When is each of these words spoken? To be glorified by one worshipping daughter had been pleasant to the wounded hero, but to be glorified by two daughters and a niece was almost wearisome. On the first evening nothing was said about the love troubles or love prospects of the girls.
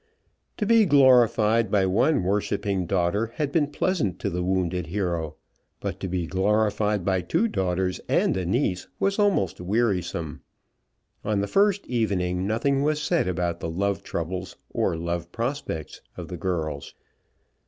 To 0.57 0.65
be 0.65 0.87
glorified 0.87 1.69
by 1.69 1.85
one 1.85 2.23
worshipping 2.23 2.87
daughter 2.87 3.27
had 3.35 3.51
been 3.51 3.67
pleasant 3.67 4.17
to 4.21 4.31
the 4.31 4.41
wounded 4.41 4.87
hero, 4.87 5.35
but 5.79 5.99
to 5.99 6.07
be 6.07 6.25
glorified 6.25 7.05
by 7.05 7.21
two 7.21 7.47
daughters 7.47 7.99
and 8.09 8.35
a 8.35 8.43
niece 8.43 8.87
was 8.99 9.19
almost 9.19 9.61
wearisome. 9.61 10.41
On 11.23 11.39
the 11.41 11.45
first 11.45 11.85
evening 11.85 12.47
nothing 12.47 12.81
was 12.81 12.99
said 12.99 13.27
about 13.27 13.59
the 13.59 13.69
love 13.69 14.01
troubles 14.01 14.55
or 14.71 14.97
love 14.97 15.31
prospects 15.31 16.01
of 16.17 16.29
the 16.29 16.37
girls. 16.37 16.95